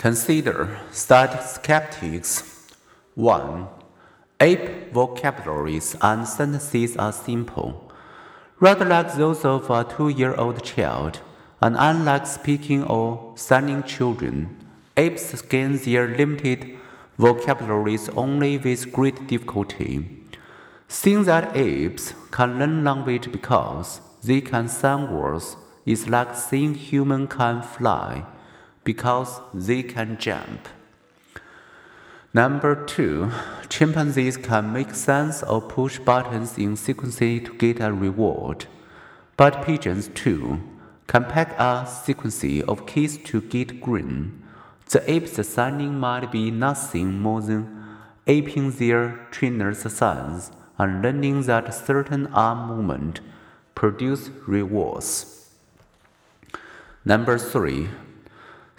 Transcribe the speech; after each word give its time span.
Consider 0.00 0.80
study 0.92 1.36
skeptics. 1.42 2.70
1. 3.16 3.68
Ape 4.40 4.94
vocabularies 4.94 5.94
and 6.00 6.26
sentences 6.26 6.96
are 6.96 7.12
simple, 7.12 7.92
rather 8.60 8.86
like 8.86 9.12
those 9.16 9.44
of 9.44 9.68
a 9.68 9.84
two 9.84 10.08
year 10.08 10.34
old 10.36 10.64
child, 10.64 11.20
and 11.60 11.76
unlike 11.78 12.26
speaking 12.26 12.82
or 12.84 13.34
signing 13.36 13.82
children, 13.82 14.56
apes 14.96 15.42
gain 15.42 15.76
their 15.76 16.08
limited 16.08 16.78
vocabularies 17.18 18.08
only 18.16 18.56
with 18.56 18.90
great 18.94 19.26
difficulty. 19.26 20.24
Seeing 20.88 21.24
that 21.24 21.54
apes 21.54 22.14
can 22.30 22.58
learn 22.58 22.84
language 22.84 23.30
because 23.30 24.00
they 24.24 24.40
can 24.40 24.66
sign 24.66 25.12
words 25.12 25.58
is 25.84 26.08
like 26.08 26.34
seeing 26.34 26.72
humans 26.72 27.28
can 27.30 27.60
fly 27.60 28.24
because 28.90 29.40
they 29.68 29.82
can 29.94 30.18
jump. 30.18 30.60
Number 32.32 32.72
two, 32.94 33.30
chimpanzees 33.68 34.36
can 34.36 34.72
make 34.72 34.94
sense 34.94 35.42
or 35.42 35.60
push 35.60 35.98
buttons 35.98 36.58
in 36.58 36.76
sequence 36.76 37.18
to 37.18 37.54
get 37.62 37.80
a 37.80 37.92
reward. 37.92 38.66
But 39.36 39.62
pigeons 39.66 40.08
too 40.22 40.60
can 41.06 41.24
pack 41.24 41.50
a 41.58 41.72
sequence 42.04 42.44
of 42.72 42.86
keys 42.90 43.18
to 43.28 43.40
get 43.40 43.80
green. 43.80 44.16
The 44.92 45.00
apes 45.14 45.48
signing 45.48 45.94
might 45.98 46.32
be 46.32 46.50
nothing 46.50 47.08
more 47.26 47.40
than 47.48 47.60
aping 48.26 48.68
their 48.72 49.02
trainer's 49.30 49.82
signs 50.00 50.50
and 50.78 51.02
learning 51.02 51.42
that 51.42 51.74
certain 51.74 52.26
arm 52.46 52.60
movement 52.68 53.20
produce 53.74 54.30
rewards. 54.46 55.12
Number 57.04 57.38
three, 57.38 57.88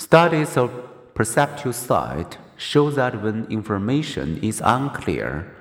studies 0.00 0.56
of 0.56 0.70
perceptual 1.12 1.74
set 1.74 2.38
show 2.56 2.90
that 2.90 3.22
when 3.22 3.44
information 3.50 4.38
is 4.42 4.62
unclear, 4.64 5.54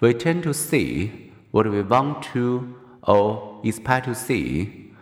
we 0.00 0.14
tend 0.14 0.42
to 0.42 0.54
see 0.54 1.30
what 1.50 1.70
we 1.70 1.82
want 1.82 2.22
to 2.22 2.74
or 3.02 3.60
expect 3.62 4.06
to 4.06 4.14
see. 4.14 4.94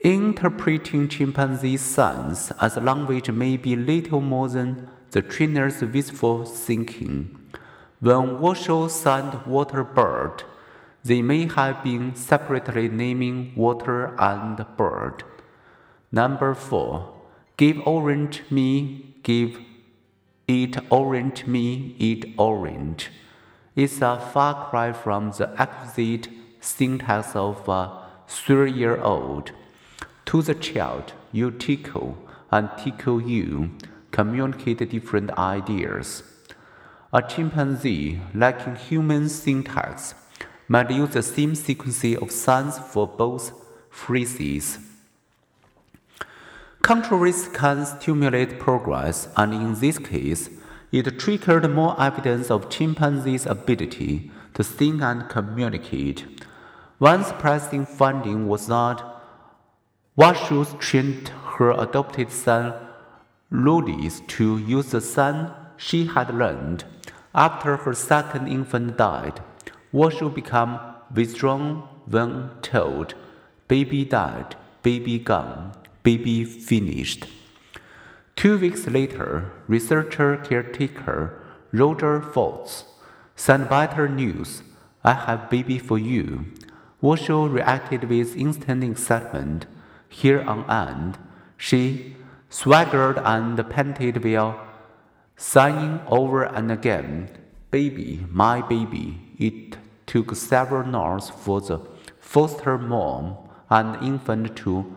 Interpreting 0.00 1.08
chimpanzee 1.08 1.76
signs 1.76 2.52
as 2.58 2.78
language 2.78 3.30
may 3.30 3.58
be 3.58 3.76
little 3.76 4.22
more 4.22 4.48
than 4.48 4.88
the 5.10 5.20
trainer's 5.20 5.82
wistful 5.82 6.46
thinking. 6.46 7.38
When 8.00 8.40
Washoe 8.40 8.88
signed 8.88 9.44
water 9.44 9.84
bird, 9.84 10.42
they 11.04 11.20
may 11.20 11.46
have 11.48 11.84
been 11.84 12.14
separately 12.14 12.88
naming 12.88 13.52
water 13.54 14.16
and 14.18 14.64
bird. 14.78 15.22
Number 16.10 16.54
four, 16.54 17.15
give 17.56 17.80
orange 17.86 18.42
me, 18.50 19.14
give 19.22 19.58
Eat 20.48 20.78
orange 20.90 21.44
me, 21.44 21.96
eat 21.98 22.32
orange. 22.38 23.10
It's 23.74 24.00
a 24.00 24.20
far 24.32 24.70
cry 24.70 24.92
from 24.92 25.32
the 25.32 25.50
exquisite 25.60 26.28
syntax 26.60 27.34
of 27.34 27.68
uh, 27.68 27.72
a 27.72 28.08
three 28.28 28.70
year 28.70 28.96
old. 29.02 29.50
To 30.26 30.42
the 30.42 30.54
child, 30.54 31.14
you 31.32 31.50
tickle 31.50 32.16
and 32.52 32.70
tickle 32.78 33.20
you 33.20 33.72
communicate 34.12 34.88
different 34.88 35.32
ideas. 35.32 36.22
A 37.12 37.22
chimpanzee, 37.22 38.20
lacking 38.32 38.76
human 38.76 39.28
syntax, 39.28 40.14
might 40.68 40.92
use 40.92 41.10
the 41.10 41.24
same 41.24 41.56
sequence 41.56 42.04
of 42.04 42.30
sounds 42.30 42.78
for 42.78 43.08
both 43.08 43.50
phrases. 43.90 44.78
Controversy 46.86 47.50
can 47.52 47.84
stimulate 47.84 48.60
progress, 48.60 49.26
and 49.36 49.52
in 49.52 49.74
this 49.74 49.98
case, 49.98 50.50
it 50.92 51.18
triggered 51.18 51.68
more 51.68 52.00
evidence 52.00 52.48
of 52.48 52.70
chimpanzees' 52.70 53.44
ability 53.44 54.30
to 54.54 54.62
think 54.62 55.02
and 55.02 55.28
communicate. 55.28 56.24
One 56.98 57.24
surprising 57.24 57.86
finding 57.86 58.46
was 58.46 58.68
that 58.68 59.02
Washoe 60.14 60.62
trained 60.78 61.32
her 61.56 61.72
adopted 61.72 62.30
son 62.30 62.72
Loulis 63.50 64.24
to 64.28 64.56
use 64.56 64.92
the 64.92 65.00
sign 65.00 65.50
she 65.76 66.06
had 66.06 66.32
learned. 66.32 66.84
After 67.34 67.78
her 67.78 67.94
second 67.94 68.46
infant 68.46 68.96
died, 68.96 69.40
Washoe 69.90 70.28
became 70.28 70.78
withdrawn 71.12 71.82
when 72.06 72.50
told, 72.62 73.14
Baby 73.66 74.04
died, 74.04 74.54
baby 74.84 75.18
gone 75.18 75.72
baby 76.06 76.44
finished. 76.44 77.26
Two 78.36 78.56
weeks 78.58 78.86
later, 78.86 79.50
researcher 79.66 80.36
caretaker 80.36 81.42
Roger 81.72 82.22
Fouts 82.22 82.84
sent 83.34 83.68
better 83.68 84.08
news. 84.08 84.62
I 85.02 85.14
have 85.14 85.50
baby 85.50 85.80
for 85.80 85.98
you. 85.98 86.44
Washoe 87.00 87.48
reacted 87.48 88.04
with 88.04 88.36
instant 88.36 88.84
excitement. 88.84 89.66
Here 90.08 90.42
on 90.42 90.70
end, 90.70 91.18
she 91.56 92.14
swaggered 92.50 93.18
and 93.18 93.58
panted 93.68 94.22
while 94.24 94.60
sighing 95.36 95.98
over 96.06 96.44
and 96.44 96.70
again, 96.70 97.30
Baby, 97.72 98.24
my 98.30 98.62
baby. 98.62 99.18
It 99.38 99.76
took 100.06 100.36
several 100.36 100.94
hours 100.94 101.30
for 101.30 101.60
the 101.60 101.80
foster 102.20 102.78
mom 102.78 103.36
and 103.68 104.00
infant 104.06 104.56
to 104.58 104.96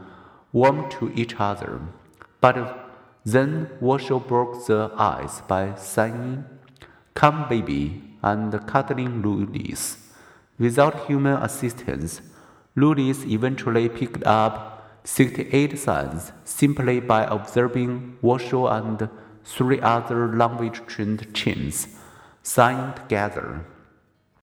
warm 0.52 0.90
to 0.90 1.12
each 1.16 1.36
other. 1.40 1.82
But 2.42 2.90
then 3.26 3.70
Washoe 3.80 4.20
broke 4.20 4.66
the 4.66 4.92
ice 4.98 5.42
by 5.42 5.76
saying, 5.76 6.46
Come, 7.14 7.48
baby, 7.50 8.02
and 8.22 8.52
cuddling 8.68 9.22
Loulis. 9.22 9.98
Without 10.58 11.08
human 11.08 11.42
assistance, 11.42 12.22
Loulis 12.76 13.26
eventually 13.26 13.90
picked 13.90 14.24
up 14.26 15.00
68 15.04 15.78
signs 15.78 16.32
simply 16.44 17.00
by 17.00 17.24
observing 17.24 18.18
Washoe 18.22 18.68
and 18.68 19.10
three 19.44 19.80
other 19.82 20.36
language 20.36 20.82
trained 20.86 21.34
chimps 21.34 21.88
sign 22.44 22.94
together. 22.94 23.66